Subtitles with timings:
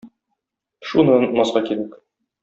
[0.91, 1.93] Шуны онытмаска кирәк.